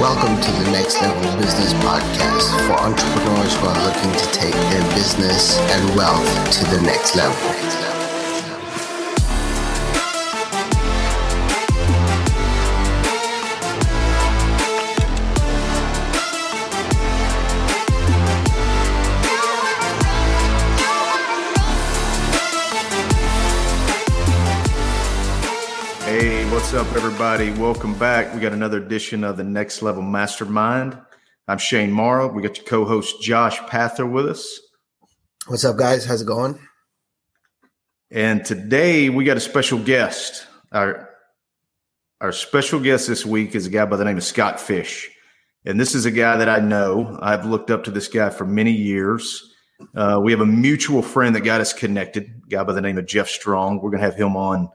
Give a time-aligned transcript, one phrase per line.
[0.00, 4.82] Welcome to the Next Level Business Podcast for entrepreneurs who are looking to take their
[4.94, 8.07] business and wealth to the next level.
[26.78, 27.50] Up, everybody?
[27.50, 28.32] Welcome back.
[28.32, 30.96] We got another edition of the Next Level Mastermind.
[31.48, 32.32] I'm Shane Morrow.
[32.32, 34.60] We got your co-host Josh Pather with us.
[35.48, 36.04] What's up, guys?
[36.04, 36.56] How's it going?
[38.12, 40.46] And today we got a special guest.
[40.70, 41.10] Our
[42.20, 45.10] our special guest this week is a guy by the name of Scott Fish,
[45.64, 47.18] and this is a guy that I know.
[47.20, 49.52] I've looked up to this guy for many years.
[49.96, 52.30] Uh, we have a mutual friend that got us connected.
[52.44, 53.80] A guy by the name of Jeff Strong.
[53.80, 54.68] We're gonna have him on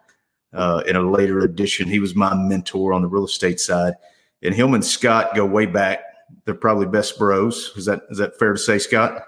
[0.53, 1.87] uh, in a later edition.
[1.87, 3.93] He was my mentor on the real estate side,
[4.41, 5.99] and him and Scott go way back.
[6.45, 7.71] They're probably best bros.
[7.75, 9.21] Is that is that fair to say, Scott?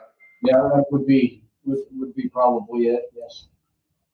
[0.43, 3.11] Yeah, that would be would, would be probably it.
[3.15, 3.47] Yes.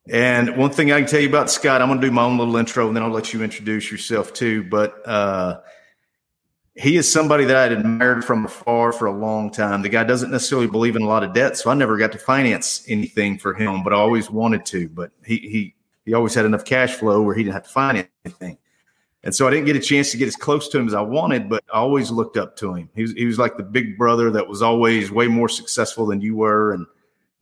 [0.10, 2.38] And one thing I can tell you about Scott, I'm going to do my own
[2.38, 4.64] little intro, and then I'll let you introduce yourself too.
[4.64, 5.62] But uh,
[6.76, 9.82] he is somebody that I'd admired from afar for a long time.
[9.82, 12.18] The guy doesn't necessarily believe in a lot of debt, so I never got to
[12.18, 14.90] finance anything for him, but I always wanted to.
[14.90, 18.08] But he he he always had enough cash flow where he didn't have to find
[18.26, 18.58] anything.
[19.24, 21.02] And so I didn't get a chance to get as close to him as I
[21.02, 22.90] wanted, but I always looked up to him.
[22.96, 26.22] He was, he was like the big brother that was always way more successful than
[26.22, 26.74] you were.
[26.74, 26.88] And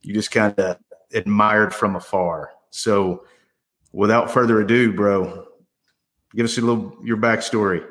[0.02, 0.76] you just kind of
[1.14, 2.50] admired from afar.
[2.68, 3.24] So
[3.92, 5.46] without further ado, bro,
[6.34, 7.86] give us a little, your backstory.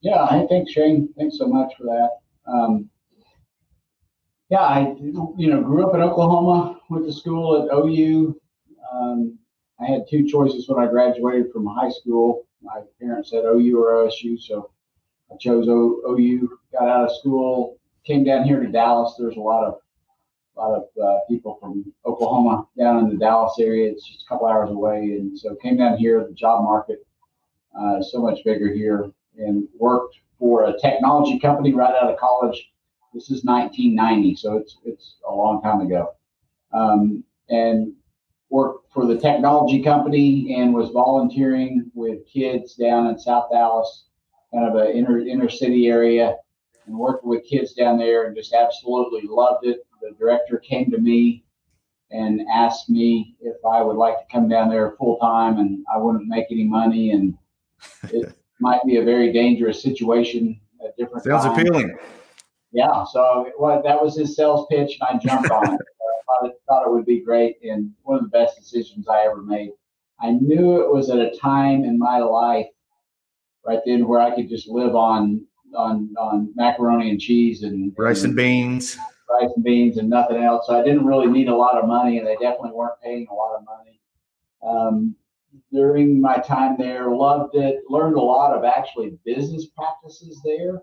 [0.00, 0.24] Yeah.
[0.24, 1.08] I thanks Shane.
[1.16, 2.10] Thanks so much for that.
[2.50, 2.90] Um,
[4.48, 8.36] yeah, I, you know, grew up in Oklahoma, went to school at OU,
[8.92, 9.38] um,
[9.80, 12.46] I had two choices when I graduated from high school.
[12.62, 14.70] My parents said OU or OSU, so
[15.32, 16.58] I chose o, OU.
[16.72, 19.14] Got out of school, came down here to Dallas.
[19.18, 19.78] There's a lot of
[20.56, 23.90] a lot of uh, people from Oklahoma down in the Dallas area.
[23.90, 26.26] It's just a couple hours away, and so came down here.
[26.26, 27.06] The job market
[27.78, 32.70] uh, so much bigger here, and worked for a technology company right out of college.
[33.14, 36.14] This is 1990, so it's it's a long time ago.
[36.72, 37.94] Um, and
[38.50, 44.06] worked for the technology company and was volunteering with kids down in South Dallas,
[44.52, 46.36] kind of an inner inner city area,
[46.86, 49.86] and worked with kids down there and just absolutely loved it.
[50.02, 51.44] The director came to me
[52.10, 55.96] and asked me if I would like to come down there full time, and I
[55.98, 57.34] wouldn't make any money, and
[58.10, 61.24] it might be a very dangerous situation at different.
[61.24, 61.58] Sounds times.
[61.58, 61.96] appealing.
[62.72, 65.80] Yeah, so well, that was his sales pitch, and I jumped on it
[66.30, 69.42] thought it, thought it would be great and one of the best decisions I ever
[69.42, 69.70] made.
[70.20, 72.66] I knew it was at a time in my life
[73.66, 75.44] right then where I could just live on
[75.74, 78.98] on on macaroni and cheese and rice and, and beans,
[79.28, 80.66] rice and beans, and nothing else.
[80.66, 83.34] So I didn't really need a lot of money, and they definitely weren't paying a
[83.34, 84.00] lot of money.
[84.62, 85.16] Um,
[85.72, 87.82] during my time there, loved it.
[87.88, 90.82] Learned a lot of actually business practices there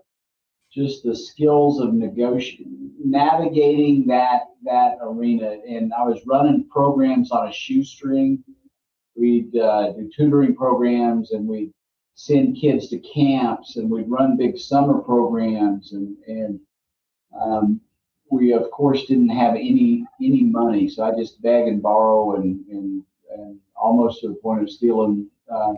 [0.72, 5.56] just the skills of negotiating, navigating that that arena.
[5.68, 8.42] And I was running programs on a shoestring.
[9.16, 11.72] We'd uh, do tutoring programs, and we'd
[12.14, 16.60] send kids to camps, and we'd run big summer programs, and and
[17.40, 17.80] um,
[18.30, 22.64] we of course didn't have any any money, so I just beg and borrow, and
[22.68, 23.02] and,
[23.32, 25.28] and almost to the point of stealing.
[25.50, 25.74] Uh,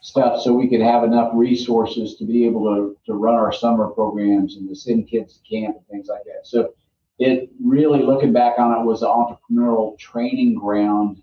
[0.00, 3.88] stuff so we could have enough resources to be able to, to run our summer
[3.88, 6.44] programs and to send kids to camp and things like that.
[6.46, 6.72] So
[7.18, 11.22] it really, looking back on it, was an entrepreneurial training ground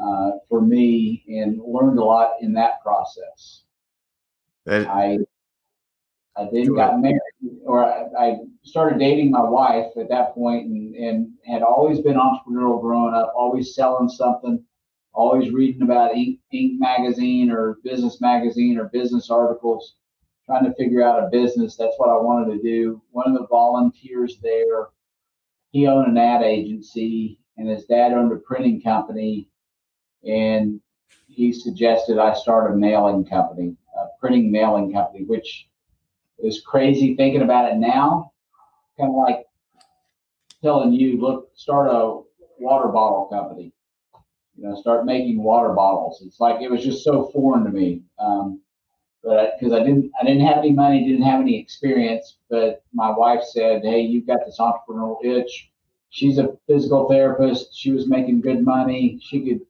[0.00, 3.62] uh, for me and learned a lot in that process.
[4.88, 5.18] I
[6.36, 7.20] I then got married,
[7.64, 12.16] or I, I, started dating my wife at that point, and, and had always been
[12.16, 14.62] entrepreneurial growing up, always selling something
[15.16, 16.38] always reading about Inc.
[16.52, 16.78] Inc.
[16.78, 19.96] magazine or business magazine or business articles,
[20.44, 21.74] trying to figure out a business.
[21.74, 23.02] That's what I wanted to do.
[23.10, 24.88] One of the volunteers there,
[25.70, 29.48] he owned an ad agency, and his dad owned a printing company,
[30.22, 30.80] and
[31.28, 35.68] he suggested I start a mailing company, a printing mailing company, which
[36.38, 38.32] is crazy thinking about it now.
[38.98, 39.46] Kind of like
[40.62, 42.20] telling you, look, start a
[42.58, 43.72] water bottle company
[44.56, 46.22] you know, start making water bottles.
[46.26, 48.02] It's like it was just so foreign to me.
[48.18, 48.60] Um,
[49.22, 52.38] but because I, I, didn't, I didn't have any money, didn't have any experience.
[52.48, 55.70] But my wife said, "Hey, you've got this entrepreneurial itch."
[56.16, 57.76] she's a physical therapist.
[57.76, 59.18] She was making good money.
[59.22, 59.60] She could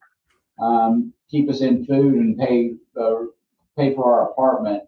[0.62, 3.26] um, keep us in food and pay uh,
[3.76, 4.84] pay for our apartment.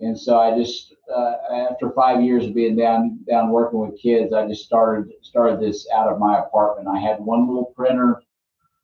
[0.00, 1.34] And so I just uh,
[1.70, 5.88] after five years of being down down working with kids, I just started started this
[5.94, 6.88] out of my apartment.
[6.88, 8.22] I had one little printer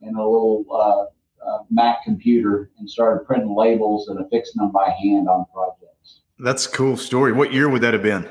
[0.03, 4.91] and a little uh, uh, Mac computer, and started printing labels and affixing them by
[4.91, 6.21] hand on projects.
[6.39, 7.33] That's a cool story.
[7.33, 8.29] What year would that have been?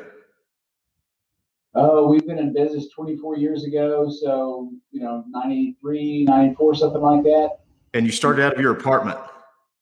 [1.73, 4.09] Oh, we've been in business 24 years ago.
[4.09, 7.59] So, you know, 93, 94, something like that.
[7.93, 9.17] And you started out of your apartment?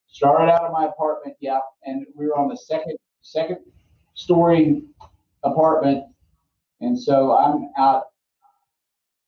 [0.08, 1.60] Started out of my apartment, yeah.
[1.86, 3.60] And we were on the second, second
[4.14, 4.84] story
[5.44, 6.04] apartment.
[6.82, 8.06] And so I'm out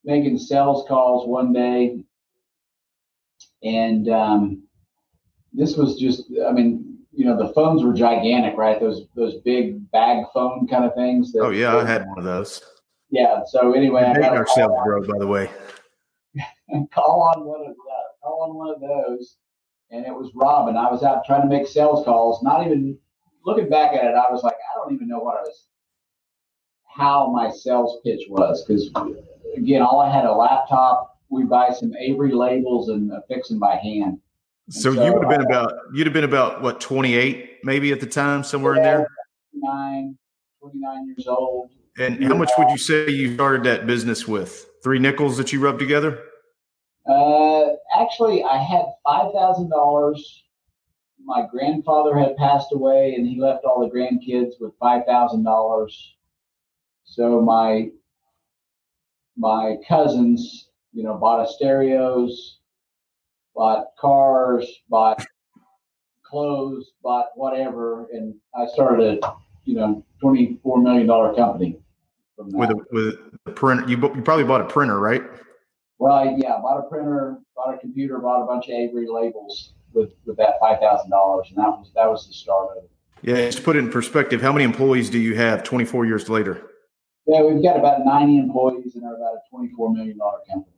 [0.03, 2.03] making sales calls one day.
[3.63, 4.63] And um,
[5.53, 8.79] this was just, I mean, you know the phones were gigantic, right?
[8.79, 11.31] Those those big bag phone kind of things.
[11.33, 12.61] That, oh yeah, I had one of those.
[13.09, 13.41] Yeah.
[13.45, 15.01] So anyway, I got ourselves, bro.
[15.05, 15.49] By the way,
[16.93, 17.75] call on one of those.
[18.23, 19.37] Call on one of those,
[19.89, 20.77] and it was Robin.
[20.77, 22.41] I was out trying to make sales calls.
[22.43, 22.97] Not even
[23.45, 25.65] looking back at it, I was like, I don't even know what I was,
[26.87, 28.91] how my sales pitch was, because
[29.57, 31.10] again, all I had a laptop.
[31.31, 34.19] We buy some Avery labels and fix them by hand.
[34.69, 37.91] So, so, you would have been uh, about you'd have been about what 28 maybe
[37.91, 39.07] at the time somewhere in there?
[39.53, 40.17] 29
[40.59, 41.71] 29 years old.
[41.97, 44.67] And how much would you say you started that business with?
[44.83, 46.19] Three nickels that you rubbed together?
[47.09, 47.41] Uh,
[47.99, 50.21] actually i had $5000
[51.23, 55.91] my grandfather had passed away and he left all the grandkids with $5000
[57.03, 57.89] so my
[59.37, 62.61] my cousins you know bought a stereos
[63.55, 65.25] bought cars, bought
[66.23, 69.33] clothes, bought whatever, and I started a
[69.65, 71.77] you know twenty four million dollar company.
[72.37, 73.15] With a, with
[73.45, 75.21] a printer, you you probably bought a printer, right?
[75.99, 80.11] Well, yeah, bought a printer, bought a computer, bought a bunch of Avery labels with
[80.25, 82.89] with that five thousand dollars, and that was that was the start of it.
[83.21, 84.41] Yeah, just put it in perspective.
[84.41, 86.71] How many employees do you have 24 years later?
[87.27, 90.73] Yeah, we've got about 90 employees and are about a 24 million dollar company.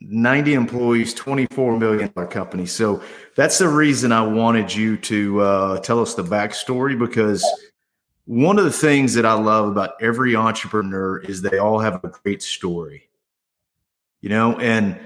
[0.00, 2.66] 90 employees, $24 million company.
[2.66, 3.02] So
[3.34, 7.44] that's the reason I wanted you to uh, tell us the backstory because
[8.26, 12.08] one of the things that I love about every entrepreneur is they all have a
[12.08, 13.08] great story.
[14.20, 14.98] You know, and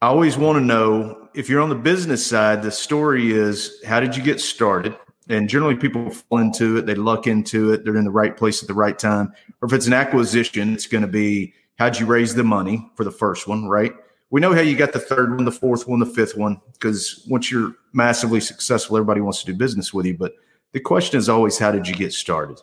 [0.00, 4.00] I always want to know if you're on the business side, the story is how
[4.00, 4.96] did you get started?
[5.28, 8.62] And generally, people fall into it, they luck into it, they're in the right place
[8.62, 9.32] at the right time.
[9.60, 13.04] Or if it's an acquisition, it's going to be How'd you raise the money for
[13.04, 13.92] the first one, right?
[14.30, 17.24] We know how you got the third one, the fourth one, the fifth one, because
[17.28, 20.16] once you're massively successful, everybody wants to do business with you.
[20.16, 20.32] But
[20.72, 22.60] the question is always, how did you get started?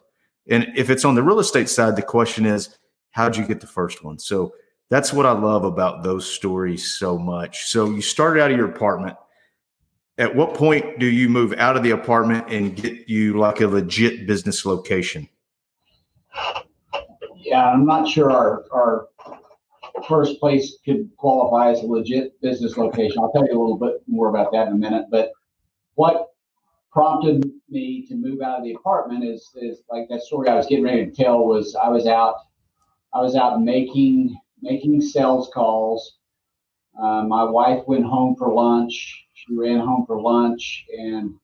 [0.50, 2.78] And if it's on the real estate side, the question is,
[3.12, 4.20] how'd you get the first one?
[4.20, 4.54] So
[4.90, 7.68] that's what I love about those stories so much.
[7.68, 9.16] So you started out of your apartment.
[10.18, 13.68] At what point do you move out of the apartment and get you like a
[13.68, 15.30] legit business location?
[17.52, 19.10] Yeah, I'm not sure our, our
[20.08, 23.18] first place could qualify as a legit business location.
[23.20, 25.08] I'll tell you a little bit more about that in a minute.
[25.12, 25.32] But
[25.96, 26.30] what
[26.94, 30.66] prompted me to move out of the apartment is is like that story I was
[30.66, 32.36] getting ready to tell was I was out
[33.14, 36.20] I was out making making sales calls.
[36.98, 39.26] Uh, my wife went home for lunch.
[39.34, 41.36] She ran home for lunch, and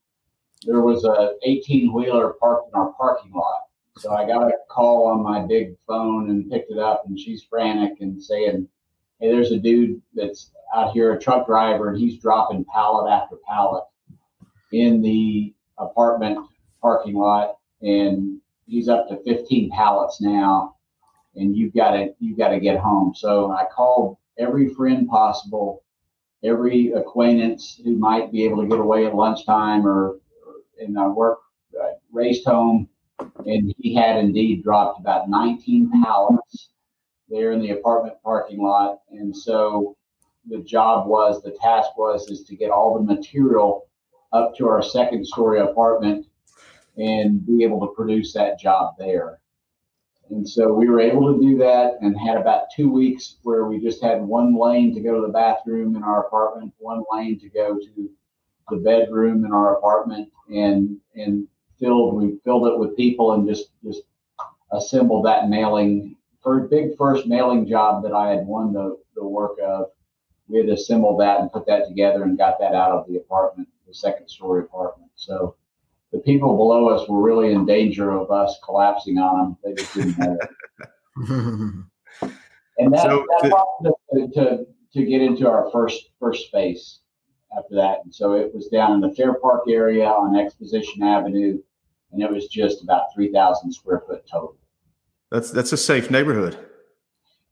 [0.63, 3.66] there was a 18 wheeler parked in our parking lot.
[3.97, 7.43] So I got a call on my big phone and picked it up, and she's
[7.43, 8.67] frantic and saying,
[9.19, 13.37] "Hey, there's a dude that's out here, a truck driver, and he's dropping pallet after
[13.47, 13.83] pallet
[14.71, 16.37] in the apartment
[16.81, 20.75] parking lot, and he's up to 15 pallets now,
[21.35, 25.83] and you've got to you've got to get home." So I called every friend possible,
[26.43, 31.07] every acquaintance who might be able to get away at lunchtime, or, or and I
[31.07, 31.39] work
[31.79, 32.86] uh, raced home
[33.19, 36.69] and he had indeed dropped about 19 pallets
[37.29, 38.99] there in the apartment parking lot.
[39.11, 39.95] And so
[40.47, 43.87] the job was, the task was, is to get all the material
[44.33, 46.27] up to our second story apartment
[46.97, 49.39] and be able to produce that job there.
[50.29, 53.79] And so we were able to do that and had about two weeks where we
[53.79, 57.49] just had one lane to go to the bathroom in our apartment, one lane to
[57.49, 58.09] go to
[58.69, 61.47] the bedroom in our apartment, and and
[61.79, 62.15] filled.
[62.15, 64.01] We filled it with people and just just
[64.71, 69.25] assembled that mailing for a big first mailing job that I had won the, the
[69.25, 69.87] work of.
[70.47, 73.67] We had assembled that and put that together and got that out of the apartment,
[73.85, 75.11] the second story apartment.
[75.15, 75.55] So
[76.13, 79.57] the people below us were really in danger of us collapsing on them.
[79.63, 80.37] They just didn't know
[81.19, 81.83] it.
[82.79, 86.99] And that, so that to, to, to get into our first first space
[87.57, 87.99] after that.
[88.03, 91.59] And so it was down in the Fair Park area on Exposition Avenue,
[92.17, 94.57] and it was just about three thousand square foot total.
[95.31, 96.57] That's that's a safe neighborhood.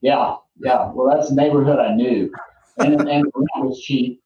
[0.01, 0.91] Yeah, yeah.
[0.91, 2.31] Well, that's the neighborhood I knew,
[2.77, 4.23] and and it was cheap,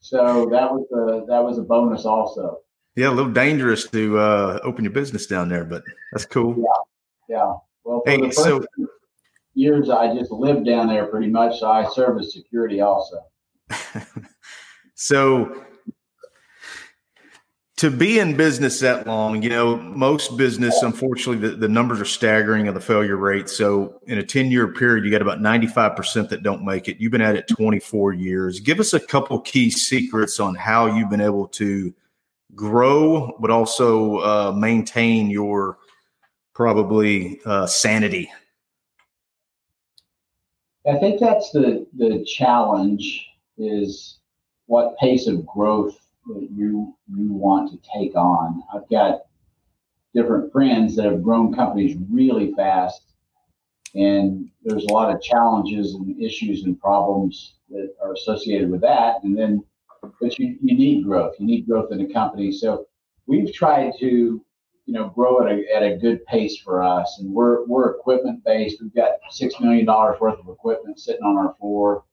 [0.00, 2.60] so that was a that was a bonus also.
[2.94, 5.82] Yeah, a little dangerous to uh, open your business down there, but
[6.12, 6.56] that's cool.
[6.56, 7.52] Yeah, yeah.
[7.84, 8.64] Well, for hey, the first so,
[9.54, 13.18] years I just lived down there pretty much, so I served as security also.
[14.94, 15.66] so
[17.76, 22.06] to be in business that long, you know, most business, unfortunately, the, the numbers are
[22.06, 23.50] staggering of the failure rate.
[23.50, 26.96] So in a 10 year period, you got about 95% that don't make it.
[26.98, 28.60] You've been at it 24 years.
[28.60, 31.94] Give us a couple key secrets on how you've been able to
[32.54, 35.76] grow, but also uh, maintain your
[36.54, 38.32] probably uh, sanity.
[40.88, 43.28] I think that's the, the challenge
[43.58, 44.18] is
[44.64, 48.62] what pace of growth that you you want to take on.
[48.74, 49.22] I've got
[50.14, 53.02] different friends that have grown companies really fast,
[53.94, 59.16] and there's a lot of challenges and issues and problems that are associated with that.
[59.22, 59.64] And then,
[60.20, 61.34] but you, you need growth.
[61.38, 62.52] You need growth in a company.
[62.52, 62.86] So
[63.26, 64.44] we've tried to
[64.86, 68.42] you know grow at a, at a good pace for us and we're we're equipment
[68.44, 72.04] based we've got six million dollars worth of equipment sitting on our floor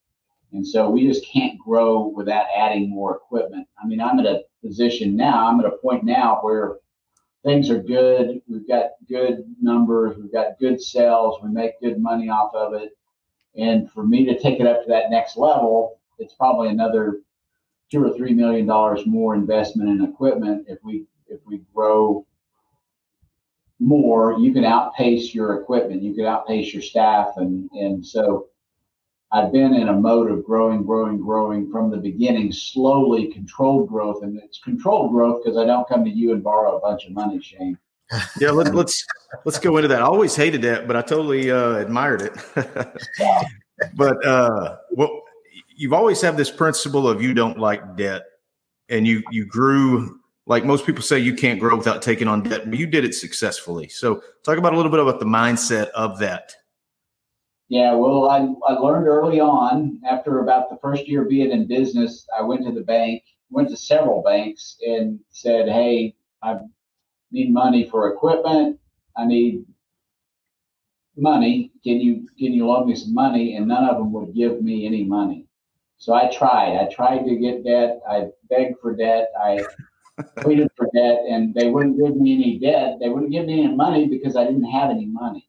[0.54, 3.68] and so we just can't grow without adding more equipment.
[3.82, 6.78] I mean, I'm at a position now, I'm at a point now where
[7.44, 8.42] things are good.
[8.48, 12.92] We've got good numbers, we've got good sales, we make good money off of it.
[13.56, 17.22] And for me to take it up to that next level, it's probably another
[17.92, 22.26] two or three million dollars more investment in equipment if we if we grow
[23.80, 28.48] more, you can outpace your equipment, you can outpace your staff and and so
[29.34, 34.22] I've been in a mode of growing, growing, growing from the beginning, slowly controlled growth.
[34.22, 37.14] And it's controlled growth because I don't come to you and borrow a bunch of
[37.14, 37.80] money, Shane.
[38.40, 39.06] yeah, let, us let's,
[39.44, 40.04] let's go into that.
[40.04, 42.34] I always hated that, but I totally uh, admired it.
[43.96, 45.24] but uh, well,
[45.76, 48.24] you've always had this principle of you don't like debt,
[48.90, 52.70] and you you grew like most people say you can't grow without taking on debt,
[52.70, 53.88] but you did it successfully.
[53.88, 56.54] So talk about a little bit about the mindset of that.
[57.70, 62.28] Yeah, well, I, I learned early on after about the first year being in business,
[62.38, 66.60] I went to the bank, went to several banks and said, Hey, I
[67.32, 68.80] need money for equipment.
[69.18, 69.66] I need
[71.18, 71.72] money.
[71.84, 73.56] Can you can you loan me some money?
[73.56, 75.48] And none of them would give me any money.
[75.98, 76.78] So I tried.
[76.78, 78.02] I tried to get debt.
[78.10, 79.32] I begged for debt.
[79.42, 79.64] I
[80.38, 82.98] pleaded for debt, and they wouldn't give me any debt.
[83.00, 85.48] They wouldn't give me any money because I didn't have any money.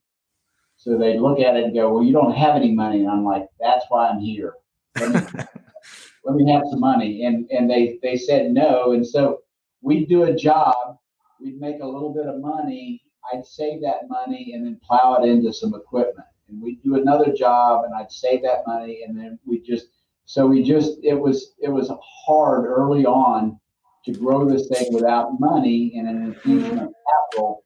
[0.84, 3.24] So they look at it and go, "Well, you don't have any money," and I'm
[3.24, 4.52] like, "That's why I'm here.
[5.00, 5.44] Let me,
[6.24, 9.38] let me have some money." And and they they said no, and so
[9.80, 10.98] we'd do a job,
[11.40, 13.00] we'd make a little bit of money,
[13.32, 17.32] I'd save that money and then plow it into some equipment, and we'd do another
[17.32, 19.86] job, and I'd save that money, and then we just
[20.26, 21.90] so we just it was it was
[22.26, 23.58] hard early on
[24.04, 27.64] to grow this thing without money and an infusion of capital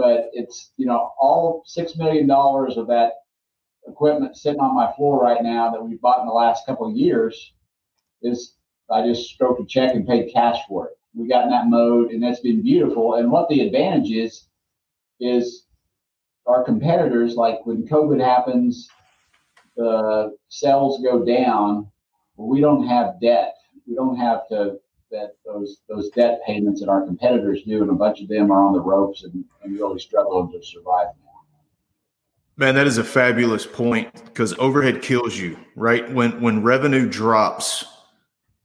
[0.00, 3.12] but it's you know all six million dollars of that
[3.86, 6.96] equipment sitting on my floor right now that we bought in the last couple of
[6.96, 7.52] years
[8.22, 8.54] is
[8.90, 10.92] I just stroked a check and paid cash for it.
[11.14, 13.14] We got in that mode, and that's been beautiful.
[13.14, 14.46] And what the advantage is
[15.20, 15.66] is
[16.46, 18.88] our competitors, like when COVID happens,
[19.76, 21.90] the sales go down.
[22.36, 23.54] We don't have debt.
[23.86, 24.78] We don't have to
[25.10, 28.64] that those those debt payments that our competitors do, and a bunch of them are
[28.64, 31.08] on the ropes and, and really struggling to survive.
[32.56, 36.10] Man, that is a fabulous point because overhead kills you, right?
[36.12, 37.84] When when revenue drops,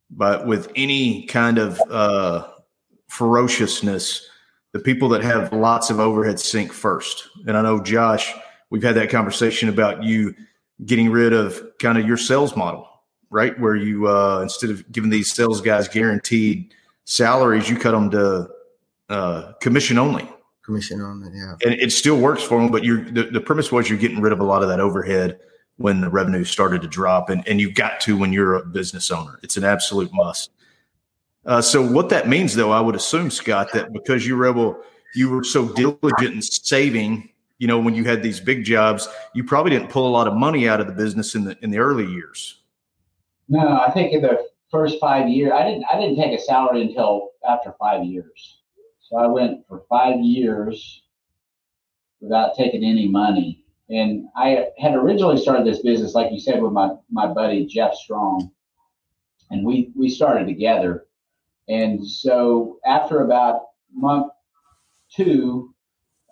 [0.10, 2.48] but with any kind of uh,
[3.08, 4.28] ferociousness,
[4.74, 7.30] the people that have lots of overhead sink first.
[7.48, 8.34] And I know Josh,
[8.70, 10.36] we've had that conversation about you
[10.86, 12.90] getting rid of kind of your sales model
[13.30, 13.58] right?
[13.60, 16.74] Where you uh, instead of giving these sales guys guaranteed
[17.06, 18.50] salaries, you cut them to
[19.10, 20.30] uh, commission only.
[20.64, 21.56] Commission only, yeah.
[21.64, 24.34] And it still works for them, but you're the, the premise was you're getting rid
[24.34, 25.40] of a lot of that overhead
[25.78, 29.12] when the revenue started to drop, and and you've got to when you're a business
[29.12, 29.40] owner.
[29.44, 30.52] It's an absolute must.
[31.46, 34.82] Uh, so what that means, though, I would assume, Scott, that because you were able,
[35.14, 39.44] you were so diligent in saving you know when you had these big jobs you
[39.44, 41.78] probably didn't pull a lot of money out of the business in the in the
[41.78, 42.62] early years
[43.48, 45.86] no, I think in the first five years, I didn't.
[45.92, 48.62] I didn't take a salary until after five years.
[49.02, 51.04] So I went for five years
[52.20, 56.72] without taking any money, And I had originally started this business, like you said, with
[56.72, 58.52] my my buddy Jeff Strong,
[59.52, 61.06] and we we started together.
[61.68, 63.62] And so after about
[63.94, 64.32] month
[65.16, 65.74] two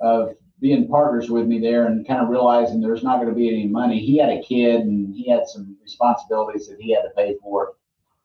[0.01, 3.50] of being partners with me there and kind of realizing there's not going to be
[3.50, 4.00] any money.
[4.00, 7.74] He had a kid and he had some responsibilities that he had to pay for.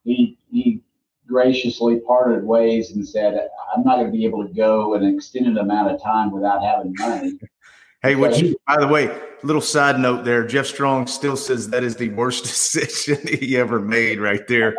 [0.05, 0.81] He he
[1.27, 5.59] graciously parted ways and said, "I'm not going to be able to go an extended
[5.59, 7.39] amount of time without having money."
[8.01, 9.11] Hey, what you, by the way,
[9.43, 13.81] little side note there, Jeff Strong still says that is the worst decision he ever
[13.81, 14.77] made right there,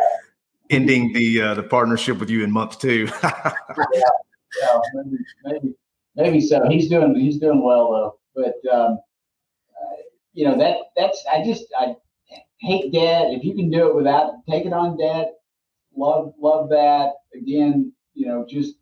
[0.70, 3.10] ending the uh, the partnership with you in month two.
[3.22, 3.52] yeah,
[3.92, 5.74] yeah, maybe, maybe
[6.16, 6.68] maybe so.
[6.68, 8.18] He's doing he's doing well though.
[8.34, 9.96] But um, uh,
[10.32, 11.96] you know that that's I just I
[12.60, 13.32] hate debt.
[13.32, 15.34] If you can do it without taking on debt,
[15.96, 17.12] love love that.
[17.34, 18.74] Again, you know, just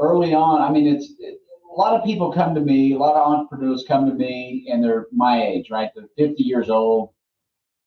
[0.00, 0.62] early on.
[0.62, 1.38] I mean, it's it,
[1.72, 2.92] a lot of people come to me.
[2.92, 5.90] A lot of entrepreneurs come to me, and they're my age, right?
[5.94, 7.10] They're 50 years old,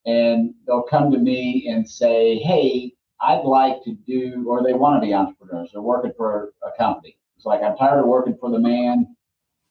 [0.05, 5.01] and they'll come to me and say, "Hey, I'd like to do," or they want
[5.01, 5.69] to be entrepreneurs.
[5.71, 9.15] They're working for a company it's like, I'm tired of working for the man.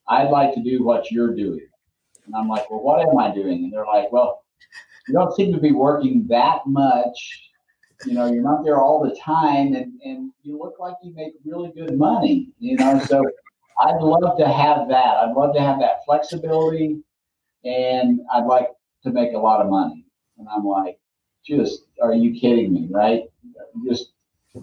[0.09, 1.67] I'd like to do what you're doing.
[2.25, 3.65] And I'm like, well, what am I doing?
[3.65, 4.45] And they're like, well,
[5.09, 7.51] you don't seem to be working that much.
[8.05, 11.33] You know, you're not there all the time and, and you look like you make
[11.45, 13.01] really good money, you know.
[13.01, 13.23] So
[13.81, 15.17] I'd love to have that.
[15.17, 17.01] I'd love to have that flexibility
[17.65, 18.69] and I'd like
[19.05, 20.05] to make a lot of money.
[20.39, 20.99] And I'm like,
[21.45, 22.89] just are you kidding me?
[22.91, 23.25] Right?
[23.89, 24.13] Just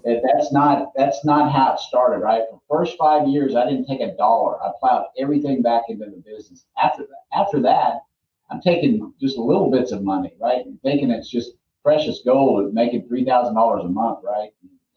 [0.03, 2.43] that's not that's not how it started, right?
[2.50, 4.62] For first five years, I didn't take a dollar.
[4.63, 6.65] I plowed everything back into the business.
[6.81, 8.01] After that, after that,
[8.50, 10.65] I'm taking just little bits of money, right?
[10.65, 14.50] And thinking it's just precious gold and making three thousand dollars a month, right?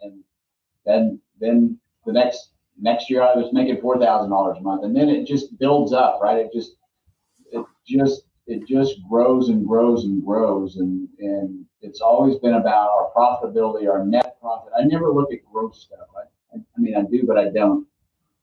[0.03, 0.23] And
[0.85, 2.51] then then the next
[2.81, 5.93] next year I was making four thousand dollars a month, and then it just builds
[5.93, 6.39] up, right?
[6.39, 6.77] It just
[7.53, 12.91] it just it just grows and grows and grows, and and it's always been about
[12.91, 14.73] our profitability, our net profit.
[14.79, 16.07] I never look at gross stuff.
[16.17, 17.87] I, I mean, I do, but I don't.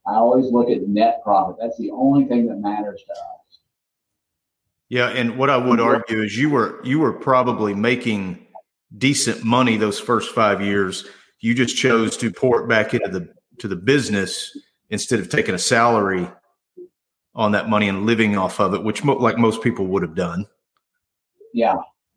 [0.06, 1.56] I always look at net profit.
[1.60, 3.60] That's the only thing that matters to us.
[4.90, 8.46] Yeah, and what I would argue is you were you were probably making
[8.98, 11.06] decent money those first five years.
[11.40, 14.56] You just chose to pour it back into the to the business
[14.90, 16.28] instead of taking a salary
[17.36, 20.16] on that money and living off of it, which mo- like most people would have
[20.16, 20.46] done.
[21.54, 21.76] Yeah,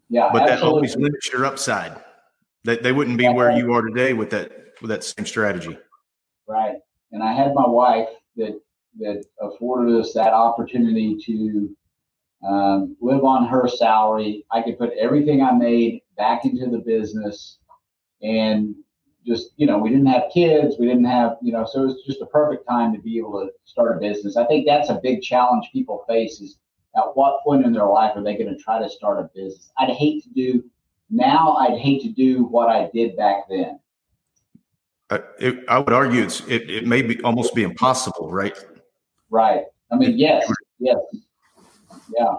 [0.09, 0.57] yeah, but absolutely.
[0.57, 1.97] that always limits your upside.
[2.65, 5.79] They, they wouldn't be where you are today with that with that same strategy.
[6.47, 6.77] Right.
[7.13, 8.61] And I had my wife that
[8.99, 11.77] that afforded us that opportunity to
[12.47, 14.45] um, live on her salary.
[14.51, 17.59] I could put everything I made back into the business,
[18.23, 18.75] and
[19.27, 22.03] just you know, we didn't have kids, we didn't have you know, so it was
[22.07, 24.37] just a perfect time to be able to start a business.
[24.37, 26.59] I think that's a big challenge people face is
[26.97, 29.71] at what point in their life are they going to try to start a business?
[29.79, 30.65] I'd hate to do
[31.11, 31.55] now.
[31.57, 33.79] I'd hate to do what I did back then.
[35.11, 38.57] Uh, it, I would argue it's it, it may be almost be impossible, right?
[39.31, 39.63] Right.
[39.93, 40.97] I mean, yes, yes,
[42.17, 42.35] yeah,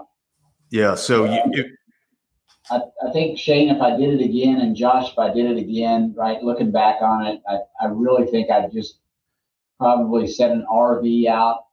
[0.70, 0.94] yeah.
[0.94, 1.64] So you, you
[2.70, 5.56] I, I think Shane, if I did it again, and Josh, if I did it
[5.58, 8.98] again, right, looking back on it, I, I really think I'd just
[9.78, 11.64] probably set an RV out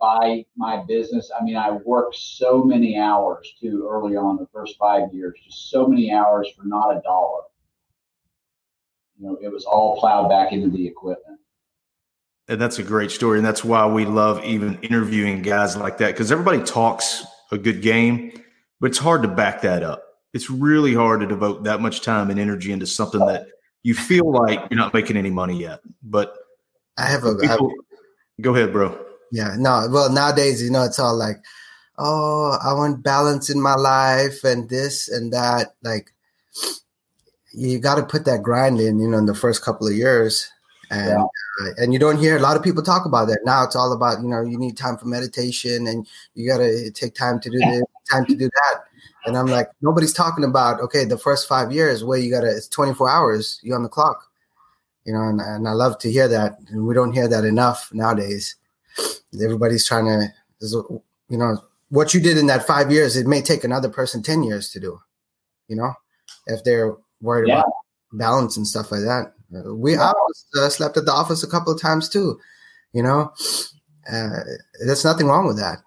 [0.00, 1.30] by my business.
[1.38, 5.70] I mean, I worked so many hours too early on the first five years, just
[5.70, 7.42] so many hours for not a dollar.
[9.18, 11.38] You know, it was all plowed back into the equipment.
[12.48, 13.38] And that's a great story.
[13.38, 17.82] And that's why we love even interviewing guys like that because everybody talks a good
[17.82, 18.42] game,
[18.80, 20.02] but it's hard to back that up.
[20.32, 23.48] It's really hard to devote that much time and energy into something that
[23.82, 25.80] you feel like you're not making any money yet.
[26.02, 26.34] But
[26.96, 27.34] I have a.
[27.34, 28.98] People, I go ahead, bro.
[29.32, 29.86] Yeah, no.
[29.90, 31.36] Well, nowadays, you know, it's all like,
[31.98, 35.74] oh, I want balance in my life and this and that.
[35.82, 36.12] Like,
[37.52, 40.50] you got to put that grind in, you know, in the first couple of years,
[40.90, 41.24] and yeah.
[41.66, 43.40] uh, and you don't hear a lot of people talk about that.
[43.44, 46.90] Now it's all about, you know, you need time for meditation and you got to
[46.90, 48.80] take time to do this, time to do that.
[49.26, 52.48] And I'm like, nobody's talking about okay, the first five years where you got to
[52.48, 54.30] it's 24 hours, you on the clock,
[55.04, 57.90] you know, and, and I love to hear that, and we don't hear that enough
[57.92, 58.56] nowadays.
[59.42, 60.28] Everybody's trying to,
[61.28, 64.42] you know, what you did in that five years, it may take another person 10
[64.42, 65.00] years to do,
[65.68, 65.92] you know,
[66.46, 67.60] if they're worried yeah.
[67.60, 67.72] about
[68.12, 69.32] balance and stuff like that.
[69.50, 72.38] We I was, uh, slept at the office a couple of times too,
[72.92, 73.32] you know.
[74.10, 74.40] Uh,
[74.84, 75.78] there's nothing wrong with that.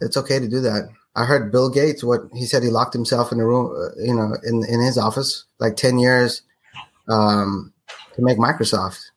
[0.00, 0.88] It's okay to do that.
[1.14, 2.62] I heard Bill Gates what he said.
[2.62, 5.98] He locked himself in a room, uh, you know, in in his office like ten
[5.98, 6.42] years
[7.08, 7.72] um,
[8.14, 9.10] to make Microsoft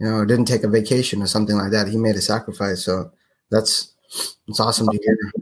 [0.00, 1.86] you know, didn't take a vacation or something like that.
[1.86, 2.82] He made a sacrifice.
[2.82, 3.12] So
[3.50, 3.92] that's
[4.48, 5.32] it's awesome to hear.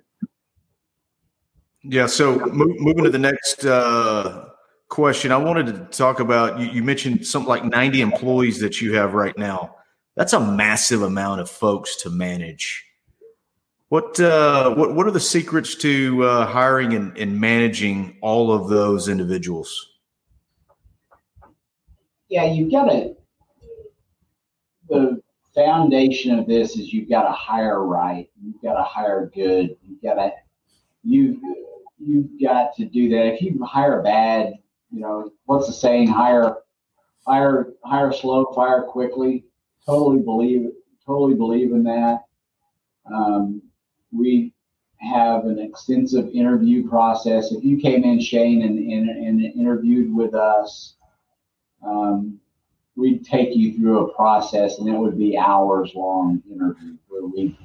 [1.85, 2.07] Yeah.
[2.07, 4.49] So mo- moving to the next uh,
[4.89, 6.59] question, I wanted to talk about.
[6.59, 9.77] You, you mentioned something like 90 employees that you have right now.
[10.17, 12.85] That's a massive amount of folks to manage.
[13.91, 18.69] What uh, what what are the secrets to uh, hiring and, and managing all of
[18.69, 19.93] those individuals?
[22.29, 23.17] Yeah, you've got to.
[24.91, 25.23] The
[25.55, 28.29] foundation of this is you've got to hire right.
[28.43, 29.75] You've got to hire good.
[29.83, 30.33] You've got to
[31.03, 31.41] you
[31.99, 33.35] you've got to do that.
[33.35, 34.53] If you hire bad,
[34.91, 36.09] you know what's the saying?
[36.09, 36.57] Hire
[37.27, 39.47] hire hire slow, fire quickly.
[39.87, 40.73] Totally believe
[41.07, 42.25] totally believe in that.
[43.11, 43.63] Um,
[44.13, 44.53] we
[44.99, 47.53] have an extensive interview process.
[47.53, 50.95] If you came in, Shane, and, and, and interviewed with us,
[51.87, 52.41] um,
[52.97, 57.57] we'd take you through a process, and it would be hours long interview where we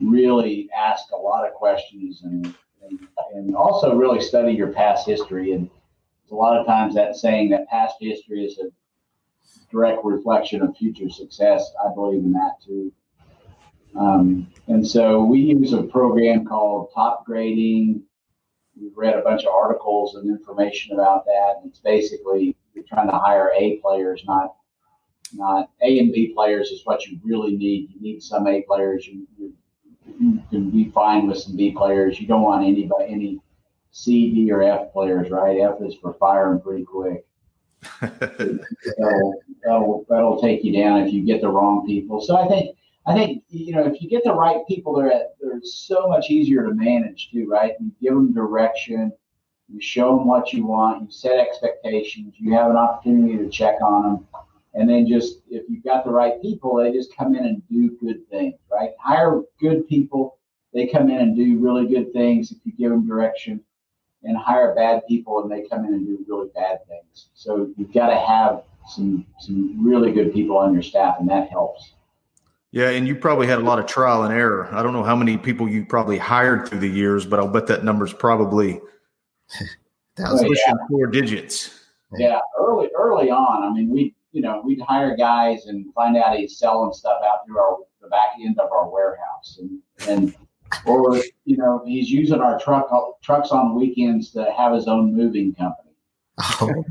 [0.00, 3.00] really ask a lot of questions and, and,
[3.34, 5.52] and also really study your past history.
[5.52, 5.68] And
[6.30, 8.70] a lot of times that saying that past history is a
[9.72, 11.72] direct reflection of future success.
[11.84, 12.92] I believe in that too.
[13.96, 18.02] Um, and so we use a program called Top Grading.
[18.80, 21.56] We've read a bunch of articles and information about that.
[21.60, 24.54] And it's basically you're trying to hire A players, not
[25.32, 27.90] not A and B players is what you really need.
[27.90, 29.06] You need some A players.
[29.06, 29.54] You, you,
[30.18, 32.20] you can be fine with some B players.
[32.20, 33.40] You don't want anybody any
[33.92, 35.60] C, D, or F players, right?
[35.60, 37.26] F is for firing pretty quick.
[38.00, 42.20] that'll, that'll, that'll take you down if you get the wrong people.
[42.20, 42.76] So I think
[43.10, 46.64] I think you know if you get the right people, they're they're so much easier
[46.64, 47.74] to manage too, right?
[47.80, 49.12] You give them direction,
[49.68, 53.82] you show them what you want, you set expectations, you have an opportunity to check
[53.82, 54.28] on them,
[54.74, 57.90] and then just if you've got the right people, they just come in and do
[58.00, 58.90] good things, right?
[59.00, 60.38] Hire good people,
[60.72, 63.60] they come in and do really good things if you give them direction,
[64.22, 67.30] and hire bad people and they come in and do really bad things.
[67.34, 71.50] So you've got to have some some really good people on your staff, and that
[71.50, 71.94] helps.
[72.72, 74.68] Yeah, and you probably had a lot of trial and error.
[74.72, 77.66] I don't know how many people you probably hired through the years, but I'll bet
[77.66, 78.80] that number's probably
[80.16, 80.46] Thousand.
[80.46, 80.74] pushing yeah.
[80.88, 81.80] four digits.
[82.16, 86.36] Yeah, early early on, I mean, we you know we'd hire guys and find out
[86.36, 90.34] he's selling stuff out through our the back end of our warehouse, and and
[90.86, 92.88] or you know he's using our truck
[93.22, 95.90] trucks on weekends to have his own moving company.
[96.60, 96.84] Oh,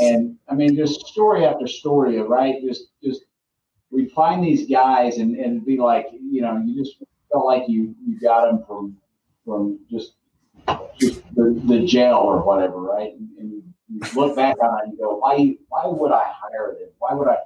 [0.00, 2.56] And I mean, just story after story, right?
[2.62, 3.22] Just just
[3.90, 6.96] we'd find these guys and and be like you know you just
[7.32, 8.96] felt like you you got them from
[9.44, 10.14] from just
[10.98, 13.12] just the, the jail or whatever, right?
[13.12, 16.90] And, and you, look back on it and go, why why would I hire them?
[16.98, 17.36] Why would I?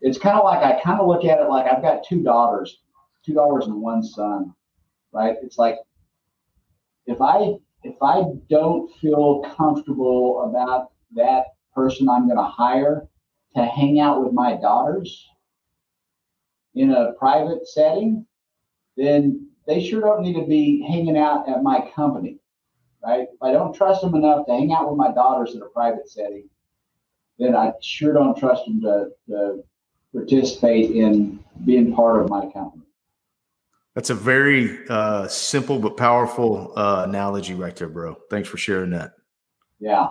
[0.00, 2.78] It's kind of like I kind of look at it like I've got two daughters,
[3.24, 4.54] two daughters and one son,
[5.12, 5.36] right?
[5.42, 5.76] It's like
[7.06, 13.08] if I if I don't feel comfortable about that person I'm going to hire
[13.56, 15.26] to hang out with my daughters
[16.74, 18.26] in a private setting,
[18.96, 22.38] then they sure don't need to be hanging out at my company,
[23.04, 23.28] right?
[23.32, 26.08] If I don't trust them enough to hang out with my daughters in a private
[26.08, 26.48] setting,
[27.38, 29.64] then I sure don't trust them to, to
[30.12, 32.84] participate in being part of my company.
[33.94, 38.16] That's a very uh, simple but powerful uh, analogy right there, bro.
[38.30, 39.12] Thanks for sharing that.
[39.80, 40.08] Yeah,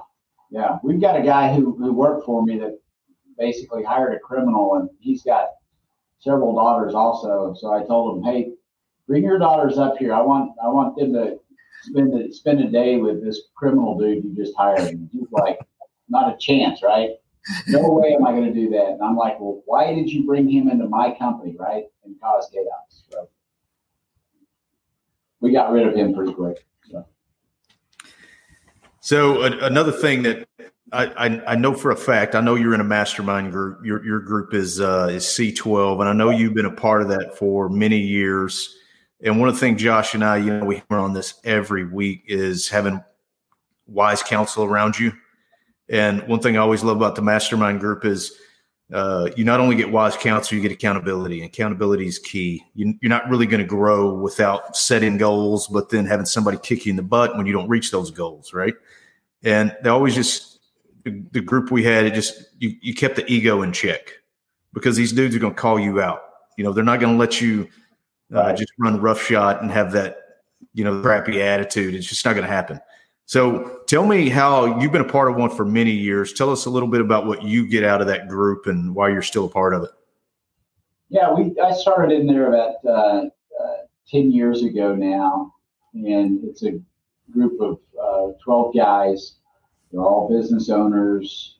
[0.52, 0.80] yeah.
[0.84, 2.80] We've got a guy who, who worked for me that
[3.38, 5.48] basically hired a criminal, and he's got
[6.20, 7.56] several daughters also.
[7.60, 8.52] So I told them, hey,
[9.08, 10.14] bring your daughters up here.
[10.14, 11.40] I want I want them to
[11.84, 14.80] spend a, spend a day with this criminal dude you just hired.
[14.80, 15.60] And he's like,
[16.10, 17.12] not a chance, right?
[17.68, 18.90] No way am I going to do that.
[18.90, 21.86] And I'm like, well, why did you bring him into my company, right?
[22.04, 23.04] And cause chaos.
[23.10, 23.30] So
[25.40, 26.66] we got rid of him pretty quick.
[26.92, 27.06] So.
[29.10, 30.48] So a, another thing that
[30.94, 33.84] I, I, I know for a fact, I know you're in a mastermind group.
[33.84, 37.08] Your your group is uh, is C12, and I know you've been a part of
[37.08, 38.78] that for many years.
[39.24, 41.86] And one of the things Josh and I, you know, we hammer on this every
[41.86, 43.04] week is having
[43.88, 45.14] wise counsel around you.
[45.90, 48.38] And one thing I always love about the mastermind group is
[48.94, 51.44] uh, you not only get wise counsel, you get accountability.
[51.44, 52.64] Accountability is key.
[52.74, 56.86] You, you're not really going to grow without setting goals, but then having somebody kick
[56.86, 58.74] you in the butt when you don't reach those goals, right?
[59.44, 60.60] And they always just
[61.04, 64.14] the, the group we had, it just you, you kept the ego in check
[64.74, 66.22] because these dudes are going to call you out.
[66.58, 67.70] You know, they're not going to let you
[68.34, 70.18] uh, just run roughshod and have that
[70.74, 71.94] you know crappy attitude.
[71.94, 72.80] It's just not going to happen.
[73.26, 76.32] So tell me how you've been a part of one for many years.
[76.32, 79.10] Tell us a little bit about what you get out of that group and why
[79.10, 79.90] you're still a part of it.
[81.10, 83.26] Yeah, we I started in there about uh,
[83.62, 85.56] uh, ten years ago now,
[85.94, 86.80] and it's a
[87.32, 89.36] group of uh, 12 guys.
[89.92, 91.58] They're all business owners,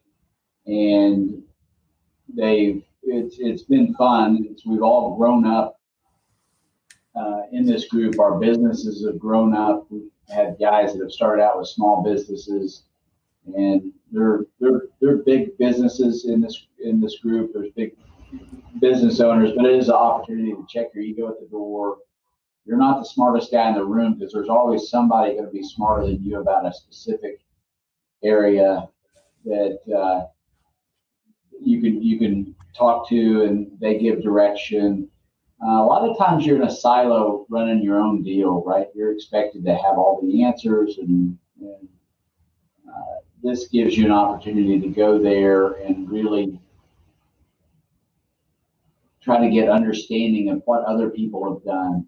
[0.68, 1.42] and
[2.32, 4.46] they've it's it's been fun.
[4.52, 5.80] It's, we've all grown up
[7.16, 8.20] uh, in this group.
[8.20, 9.88] Our businesses have grown up.
[9.90, 12.84] We've had guys that have started out with small businesses,
[13.56, 17.52] and they're they're they're big businesses in this in this group.
[17.54, 17.96] There's big
[18.80, 21.98] business owners, but it is an opportunity to check your ego at the door.
[22.66, 25.64] You're not the smartest guy in the room because there's always somebody going to be
[25.64, 27.40] smarter than you about a specific
[28.24, 28.88] area
[29.46, 30.28] that uh,
[31.62, 35.10] you can you can talk to, and they give direction.
[35.62, 38.88] Uh, a lot of times you're in a silo running your own deal, right?
[38.96, 41.88] You're expected to have all the answers, and, and
[42.88, 46.60] uh, this gives you an opportunity to go there and really
[49.22, 52.08] try to get understanding of what other people have done,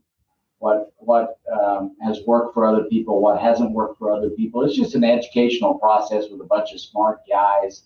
[0.60, 4.64] what what um, has worked for other people, what hasn't worked for other people.
[4.64, 7.84] It's just an educational process with a bunch of smart guys,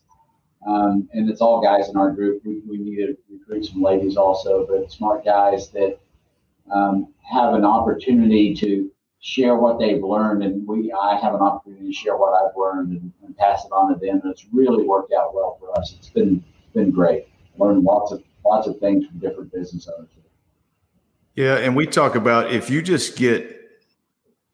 [0.67, 2.41] um, and it's all guys in our group.
[2.45, 5.99] We, we need to recruit some ladies also, but smart guys that
[6.71, 11.87] um, have an opportunity to share what they've learned, and we I have an opportunity
[11.87, 14.21] to share what I've learned and, and pass it on to them.
[14.23, 15.95] And it's really worked out well for us.
[15.97, 17.27] It's been been great.
[17.57, 20.09] Learned lots of lots of things from different business owners.
[21.35, 23.51] Yeah, and we talk about if you just get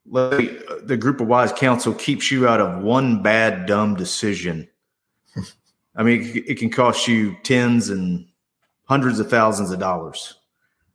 [0.06, 4.68] let the group of wise counsel keeps you out of one bad dumb decision.
[5.94, 8.26] I mean, it can cost you tens and
[8.84, 10.34] hundreds of thousands of dollars.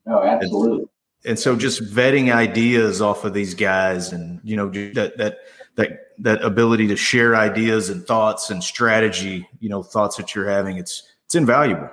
[0.07, 0.79] Oh, absolutely.
[0.79, 0.89] And,
[1.25, 5.39] and so, just vetting ideas off of these guys, and you know that that
[5.75, 10.49] that that ability to share ideas and thoughts and strategy, you know, thoughts that you're
[10.49, 11.89] having, it's it's invaluable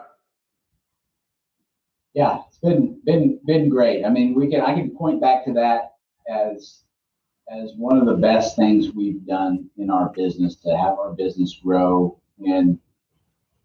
[2.15, 4.05] yeah, it's been been been great.
[4.05, 5.95] I mean, we can I can point back to that
[6.33, 6.85] as
[7.51, 11.61] as one of the best things we've done in our business to have our business
[11.63, 12.79] grow and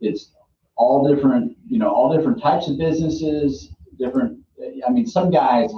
[0.01, 0.33] it's
[0.75, 4.37] all different you know all different types of businesses different
[4.87, 5.71] i mean some guys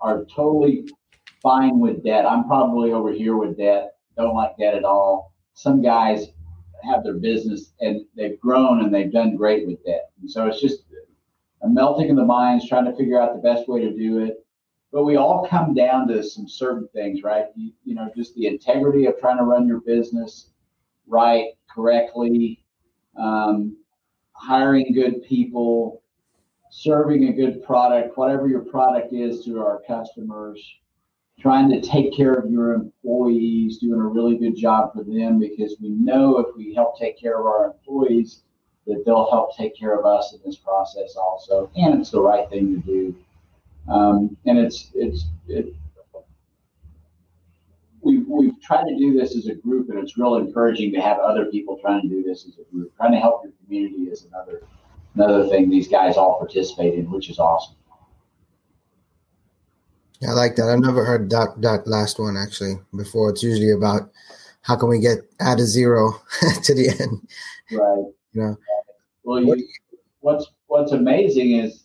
[0.00, 0.88] are totally
[1.42, 5.82] fine with debt i'm probably over here with debt don't like debt at all some
[5.82, 6.28] guys
[6.82, 10.60] have their business and they've grown and they've done great with debt and so it's
[10.60, 10.84] just
[11.62, 14.44] a melting of the minds, trying to figure out the best way to do it.
[14.92, 17.46] But we all come down to some certain things, right?
[17.54, 20.50] You, you know, just the integrity of trying to run your business
[21.06, 22.61] right, correctly,
[23.16, 23.76] um,
[24.32, 26.02] hiring good people,
[26.70, 30.60] serving a good product, whatever your product is to our customers,
[31.40, 35.76] trying to take care of your employees, doing a really good job for them because
[35.80, 38.42] we know if we help take care of our employees,
[38.86, 42.48] that they'll help take care of us in this process also, and it's the right
[42.50, 43.16] thing to do.
[43.88, 45.74] Um, and it's it's it.
[48.02, 51.18] We've, we've tried to do this as a group, and it's real encouraging to have
[51.18, 52.94] other people trying to do this as a group.
[52.96, 54.62] Trying to help your community is another
[55.14, 57.76] another thing these guys all participate in, which is awesome.
[60.26, 60.68] I like that.
[60.68, 63.30] I've never heard that that last one actually before.
[63.30, 64.10] It's usually about
[64.62, 66.12] how can we get out of zero
[66.62, 67.28] to the end.
[67.70, 68.12] Right.
[68.32, 68.58] You know.
[69.24, 69.68] Well, you,
[70.20, 71.81] what's what's amazing is,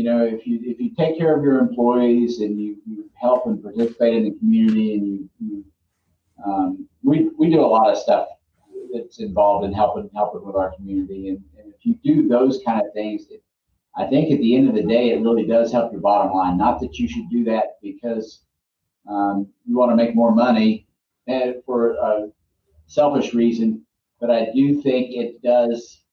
[0.00, 3.44] you know, if you if you take care of your employees and you, you help
[3.44, 5.64] and participate in the community and you, you
[6.42, 8.26] um, we we do a lot of stuff
[8.94, 12.80] that's involved in helping helping with our community and, and if you do those kind
[12.80, 13.42] of things, it,
[13.94, 16.56] I think at the end of the day, it really does help your bottom line.
[16.56, 18.40] Not that you should do that because
[19.06, 20.88] um, you want to make more money
[21.26, 22.28] and for a
[22.86, 23.84] selfish reason,
[24.18, 26.04] but I do think it does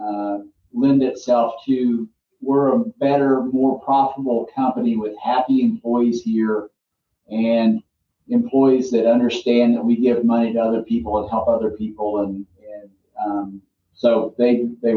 [0.00, 0.38] uh,
[0.72, 2.08] lend itself to
[2.44, 6.68] we're a better, more profitable company with happy employees here
[7.30, 7.82] and
[8.28, 12.46] employees that understand that we give money to other people and help other people and
[12.72, 12.90] and
[13.24, 14.94] um, so they they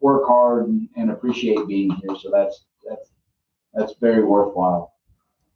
[0.00, 3.10] work hard and, and appreciate being here so that's that's
[3.74, 4.94] that's very worthwhile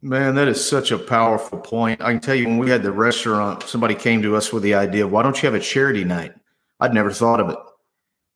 [0.01, 1.99] Man, that is such a powerful point.
[1.99, 4.75] I can tell you when we had the restaurant, somebody came to us with the
[4.75, 6.35] idea, why don't you have a charity night?
[6.79, 7.57] I'd never thought of it.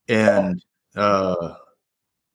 [0.07, 0.63] And
[0.95, 1.53] uh,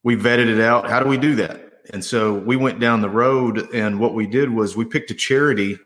[0.04, 0.88] we vetted it out.
[0.88, 1.60] How do we do that?
[1.92, 5.14] And so we went down the road, and what we did was we picked a
[5.14, 5.78] charity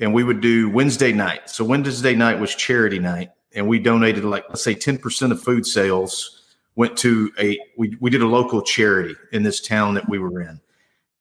[0.00, 1.50] and we would do Wednesday night.
[1.50, 5.66] So Wednesday night was charity night, and we donated like, let's say 10% of food
[5.66, 10.20] sales went to a, we, we did a local charity in this town that we
[10.20, 10.60] were in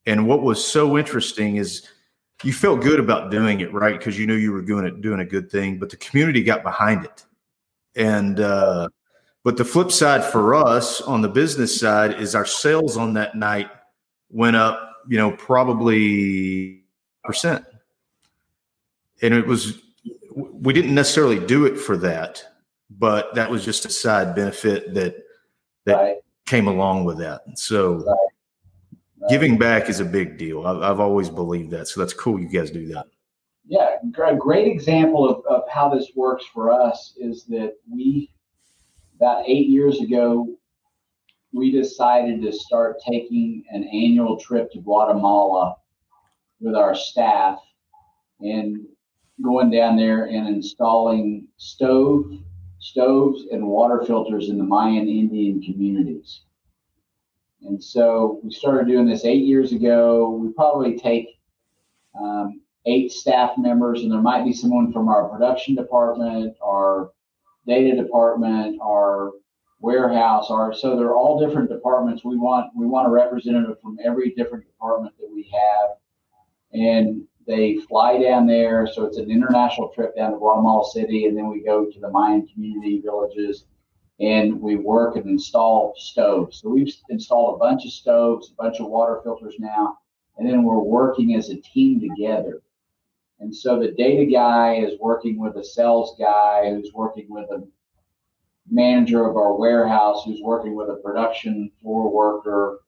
[0.08, 1.86] and what was so interesting is
[2.42, 3.98] you felt good about doing it, right?
[3.98, 6.64] Because you knew you were doing it, doing a good thing, but the community got
[6.64, 7.26] behind it.
[7.96, 8.88] And, uh,
[9.48, 13.34] but the flip side for us on the business side is our sales on that
[13.36, 13.70] night
[14.30, 16.84] went up, you know, probably
[17.24, 17.64] percent.
[19.22, 19.80] and it was
[20.36, 22.44] we didn't necessarily do it for that,
[22.90, 25.16] but that was just a side benefit that
[25.86, 26.18] that right.
[26.46, 27.44] came along with that.
[27.56, 28.06] So right.
[28.06, 29.30] Right.
[29.30, 30.68] giving back is a big deal.
[30.68, 31.88] I've, I've, always believed that.
[31.88, 32.38] So that's cool.
[32.38, 33.06] You guys do that.
[33.66, 38.30] Yeah, a great example of, of how this works for us is that we
[39.18, 40.48] about eight years ago
[41.54, 45.76] we decided to start taking an annual trip to Guatemala
[46.60, 47.60] with our staff
[48.42, 48.86] and
[49.44, 52.32] going down there and installing stove
[52.80, 56.42] stoves and water filters in the Mayan Indian communities.
[57.64, 60.30] And so we started doing this eight years ago.
[60.30, 61.40] We probably take
[62.20, 67.12] um, eight staff members, and there might be someone from our production department, our
[67.68, 69.32] data department, our
[69.80, 72.24] warehouse, our so they're all different departments.
[72.24, 75.98] We want we want a representative from every different department that we have,
[76.74, 78.88] and they fly down there.
[78.88, 82.10] So it's an international trip down to Guatemala City, and then we go to the
[82.10, 83.66] Mayan community villages
[84.20, 86.62] and we work and install stoves.
[86.62, 90.00] So we've installed a bunch of stoves, a bunch of water filters now,
[90.38, 92.62] and then we're working as a team together.
[93.40, 97.68] And so the data guy is working with a sales guy who's working with a
[98.70, 102.80] manager of our warehouse who's working with a production floor worker.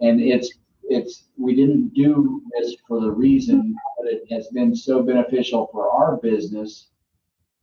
[0.00, 0.52] And it's
[0.88, 5.90] it's we didn't do this for the reason, but it has been so beneficial for
[5.90, 6.88] our business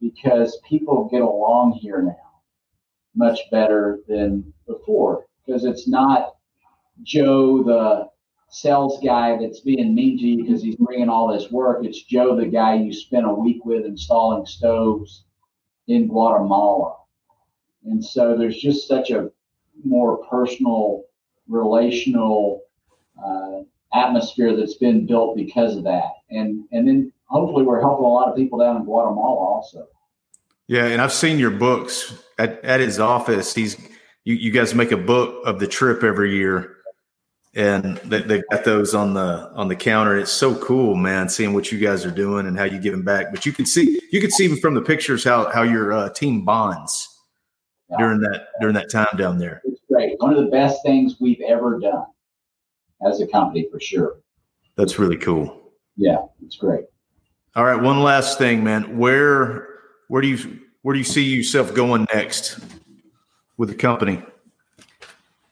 [0.01, 2.15] because people get along here now
[3.15, 6.35] much better than before because it's not
[7.03, 8.09] Joe the
[8.53, 11.83] sales guy that's being mean to you because he's bringing all this work.
[11.83, 15.25] It's Joe the guy you spent a week with installing stoves
[15.87, 16.95] in Guatemala.
[17.83, 19.31] And so there's just such a
[19.83, 21.03] more personal,
[21.47, 22.61] relational
[23.23, 23.61] uh,
[23.91, 26.11] atmosphere that's been built because of that.
[26.29, 29.87] And and then hopefully we're helping a lot of people down in Guatemala also.
[30.67, 33.55] Yeah, and I've seen your books at, at his office.
[33.55, 33.77] He's
[34.25, 36.77] you, you guys make a book of the trip every year,
[37.55, 40.17] and they, they've got those on the on the counter.
[40.17, 43.27] It's so cool, man, seeing what you guys are doing and how you giving back.
[43.31, 46.45] But you can see you can see from the pictures how how your uh, team
[46.45, 47.07] bonds
[47.89, 47.97] yeah.
[47.97, 49.61] during that during that time down there.
[49.65, 50.19] It's great.
[50.19, 52.05] One of the best things we've ever done
[53.05, 54.17] as a company for sure.
[54.75, 55.71] That's really cool.
[55.95, 56.85] Yeah, it's great.
[57.55, 58.97] All right, one last thing, man.
[58.97, 59.67] Where
[60.07, 62.59] where do you where do you see yourself going next
[63.57, 64.23] with the company?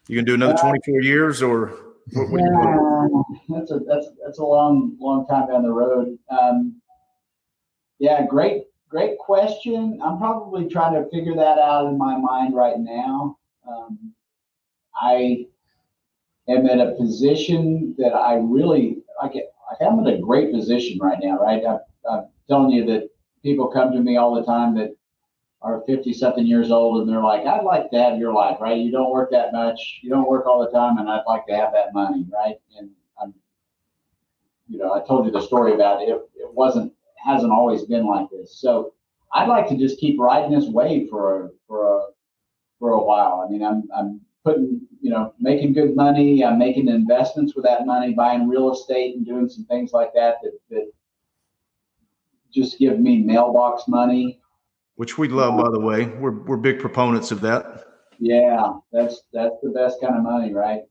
[0.08, 1.91] You gonna do another twenty four years or?
[2.14, 6.18] What, what yeah, that's a that's that's a long long time down the road.
[6.30, 6.82] Um,
[8.00, 10.00] yeah, great great question.
[10.04, 13.38] I'm probably trying to figure that out in my mind right now.
[13.68, 14.14] Um,
[14.96, 15.46] I
[16.50, 19.54] am in a position that I really I get.
[19.80, 21.64] I'm in a great position right now, right?
[21.66, 21.78] I,
[22.10, 23.10] I'm telling you that
[23.42, 24.92] people come to me all the time that
[25.62, 28.78] are 50 something years old and they're like, I'd like to have your life, right?
[28.78, 31.56] You don't work that much, you don't work all the time, and I'd like to
[31.56, 32.56] have that money, right?
[32.78, 32.90] And
[33.22, 33.34] I'm,
[34.68, 36.10] you know, I told you the story about it.
[36.10, 36.94] It, it wasn't,
[37.24, 38.60] hasn't always been like this.
[38.60, 38.94] So
[39.34, 42.06] I'd like to just keep riding this wave for a, for a,
[42.80, 43.46] for a while.
[43.46, 46.44] I mean, I'm, I'm putting, you know, making good money.
[46.44, 50.38] I'm making investments with that money, buying real estate and doing some things like that
[50.42, 50.92] that, that
[52.52, 54.41] just give me mailbox money.
[54.96, 56.06] Which we love, by the way.
[56.06, 57.86] We're we're big proponents of that.
[58.20, 60.82] Yeah, that's that's the best kind of money, right?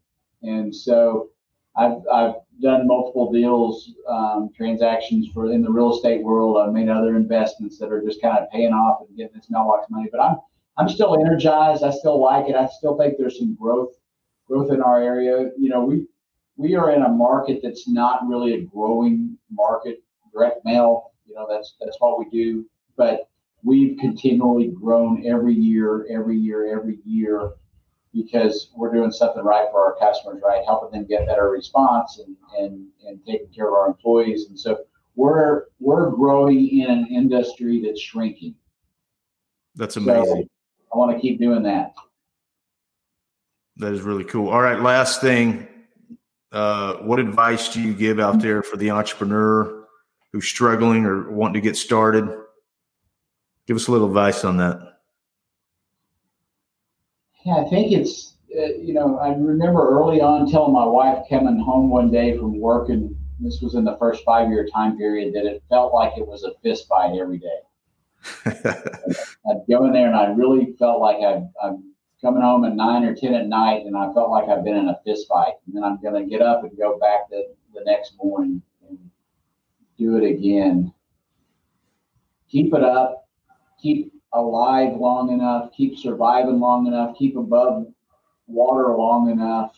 [0.43, 1.31] And so
[1.77, 6.59] I've I've done multiple deals, um, transactions for in the real estate world.
[6.59, 9.89] I've made other investments that are just kind of paying off and getting this mailbox
[9.91, 10.09] money.
[10.11, 10.37] But I'm
[10.77, 11.85] I'm still energized.
[11.85, 12.57] I still like it.
[12.57, 13.95] I still think there's some growth
[14.49, 15.51] growth in our area.
[15.57, 16.07] You know, we
[16.57, 20.03] we are in a market that's not really a growing market.
[20.33, 22.67] Direct mail you know, that's that's what we do.
[22.97, 23.30] But
[23.63, 27.53] we've continually grown every year, every year, every year
[28.13, 30.63] because we're doing something right for our customers, right?
[30.67, 34.47] Helping them get better response and, and, and taking care of our employees.
[34.49, 34.81] And so
[35.15, 38.55] we're we're growing in an industry that's shrinking.
[39.77, 40.25] That's amazing.
[40.25, 40.49] So
[40.93, 41.93] I want to keep doing that.
[43.77, 44.49] That is really cool.
[44.49, 45.67] All right, last thing.
[46.53, 49.87] Uh, what advice do you give out there for the entrepreneur
[50.33, 52.29] who's struggling or wanting to get started?
[53.71, 54.99] Give us a little advice on that.
[57.47, 61.57] Yeah, I think it's, uh, you know, I remember early on telling my wife coming
[61.61, 65.33] home one day from work, and this was in the first five year time period,
[65.35, 67.61] that it felt like it was a fist fight every day.
[68.45, 73.05] I'd go in there and I really felt like i am coming home at nine
[73.05, 75.53] or 10 at night, and I felt like I've been in a fist fight.
[75.69, 78.99] And then I'm going to get up and go back the, the next morning and
[79.97, 80.93] do it again.
[82.49, 83.29] keep it up,
[83.81, 87.87] keep alive long enough, keep surviving long enough, keep above
[88.47, 89.77] water long enough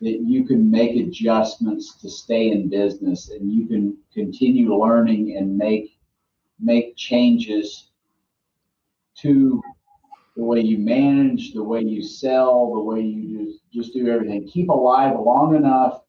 [0.00, 5.56] that you can make adjustments to stay in business and you can continue learning and
[5.56, 5.96] make
[6.60, 7.90] make changes
[9.16, 9.60] to
[10.36, 14.48] the way you manage, the way you sell, the way you just, just do everything.
[14.48, 16.02] Keep alive long enough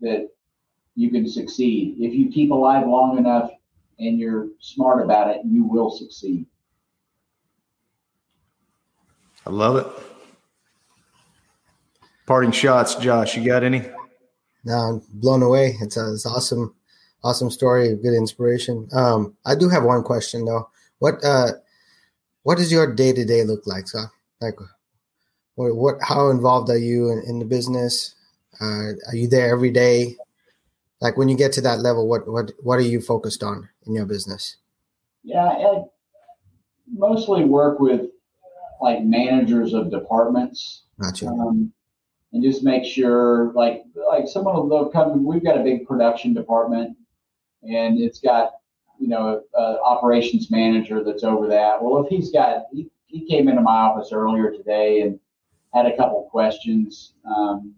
[0.00, 0.28] that
[0.94, 1.96] you can succeed.
[1.98, 3.50] If you keep alive long enough
[4.00, 6.46] and you're smart about it, you will succeed.
[9.46, 9.86] I love it.
[12.26, 13.36] Parting shots, Josh.
[13.36, 13.82] You got any?
[14.64, 15.76] No, I'm blown away.
[15.80, 16.74] It's a, it's awesome,
[17.24, 18.88] awesome story, good inspiration.
[18.92, 20.70] Um, I do have one question though.
[20.98, 21.52] What uh,
[22.42, 23.88] what does your day to day look like?
[23.88, 24.04] So,
[24.40, 24.54] like,
[25.54, 28.14] what, what how involved are you in, in the business?
[28.60, 30.16] Uh, are you there every day?
[31.00, 33.94] Like when you get to that level, what what what are you focused on in
[33.94, 34.56] your business?
[35.22, 35.82] Yeah, I
[36.92, 38.02] mostly work with
[38.80, 40.84] like managers of departments.
[41.00, 41.26] Gotcha.
[41.26, 41.72] Um,
[42.32, 45.24] and just make sure, like, like someone will come.
[45.24, 46.96] We've got a big production department,
[47.62, 48.52] and it's got
[49.00, 51.82] you know a, a operations manager that's over that.
[51.82, 55.18] Well, if he's got, he, he came into my office earlier today and
[55.74, 57.74] had a couple questions, um,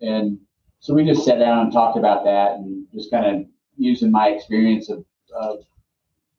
[0.00, 0.38] and
[0.84, 3.46] so we just sat down and talked about that, and just kind of
[3.78, 5.02] using my experience of,
[5.34, 5.60] of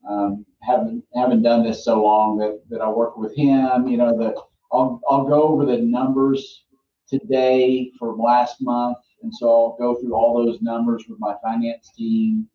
[0.07, 3.87] um, having having done this so long that, that I work with him.
[3.87, 4.39] You know, the
[4.71, 6.65] I'll I'll go over the numbers
[7.09, 11.91] today from last month, and so I'll go through all those numbers with my finance
[11.97, 12.47] team.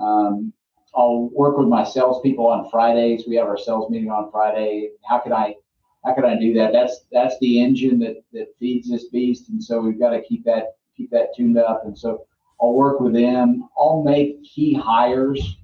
[0.00, 0.52] Um,
[0.94, 3.24] I'll work with my salespeople on Fridays.
[3.26, 4.90] We have our sales meeting on Friday.
[5.02, 5.56] How can I
[6.04, 6.72] how can I do that?
[6.72, 10.44] That's that's the engine that that feeds this beast, and so we've got to keep
[10.44, 11.82] that keep that tuned up.
[11.84, 12.26] And so
[12.60, 13.68] I'll work with them.
[13.78, 15.56] I'll make key hires.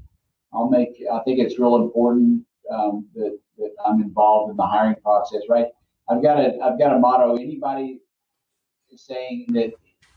[0.52, 1.02] I'll make.
[1.12, 5.42] I think it's real important um, that that I'm involved in the hiring process.
[5.48, 5.66] Right.
[6.08, 7.36] I've got a I've got a motto.
[7.36, 8.00] Anybody
[8.90, 9.72] is saying that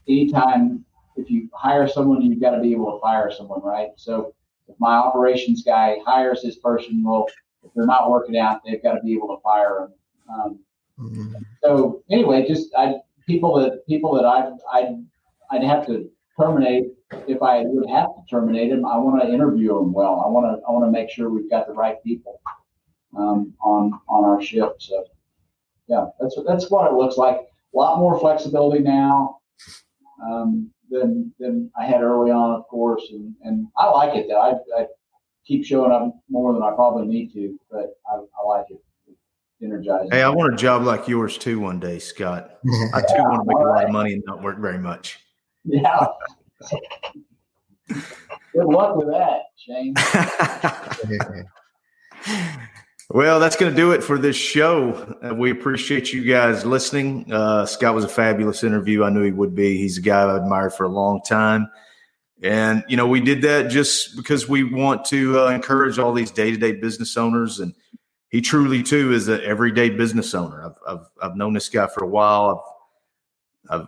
[0.07, 0.84] anytime
[1.16, 3.61] if you hire someone, you've got to be able to fire someone.
[3.61, 3.89] Right.
[3.95, 4.34] So
[4.68, 7.28] if my operations guy hires this person, well,
[7.63, 9.93] if they're not working out, they've got to be able to fire them.
[10.30, 10.59] Um,
[10.99, 11.36] mm-hmm.
[11.63, 12.95] So anyway, just I
[13.26, 14.95] people that people that I I
[15.51, 16.09] I'd have to
[16.39, 16.86] terminate
[17.28, 18.86] if I would have to terminate them.
[18.86, 20.23] I want to interview them well.
[20.26, 22.41] I want to I want to make sure we've got the right people
[23.17, 24.76] um, on on our ship.
[24.80, 25.05] So
[25.88, 27.38] yeah, that's that's what it looks like.
[27.38, 29.39] A lot more flexibility now
[30.23, 34.28] um, than than I had early on, of course, and and I like it.
[34.30, 34.86] Though I, I
[35.45, 38.84] keep showing up more than I probably need to, but I, I like it.
[39.64, 40.10] Energizing.
[40.12, 42.60] Hey, I want a job like yours too one day, Scott.
[42.93, 45.20] I too want to make a lot of money and not work very much.
[45.64, 46.08] Yeah.
[47.88, 49.93] Good luck with that, Shane.
[53.10, 55.18] well, that's going to do it for this show.
[55.24, 57.32] Uh, we appreciate you guys listening.
[57.32, 59.03] Uh, Scott was a fabulous interview.
[59.03, 59.78] I knew he would be.
[59.78, 61.70] He's a guy I've admired for a long time.
[62.43, 66.32] And, you know, we did that just because we want to uh, encourage all these
[66.32, 67.60] day to day business owners.
[67.60, 67.74] And
[68.36, 70.61] he truly, too, is an everyday business owner.
[70.65, 72.65] I've, I've, I've known this guy for a while.
[73.69, 73.88] I've, I've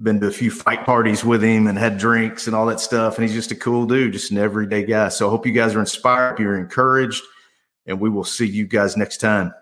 [0.00, 3.18] been to a few fight parties with him and had drinks and all that stuff.
[3.18, 5.10] And he's just a cool dude, just an everyday guy.
[5.10, 7.22] So I hope you guys are inspired, you're encouraged,
[7.84, 9.52] and we will see you guys next time.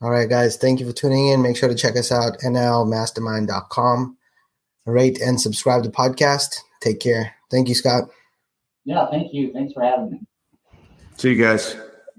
[0.00, 0.56] All right, guys.
[0.56, 1.42] Thank you for tuning in.
[1.42, 4.16] Make sure to check us out, at nlmastermind.com.
[4.86, 6.60] Rate and subscribe to the podcast.
[6.80, 7.34] Take care.
[7.50, 8.04] Thank you, Scott.
[8.86, 9.52] Yeah, thank you.
[9.52, 10.20] Thanks for having me.
[11.18, 11.76] See you guys.